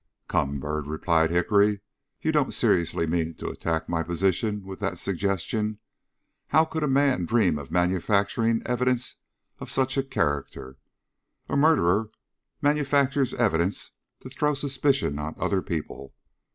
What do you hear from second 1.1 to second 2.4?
Hickory, "you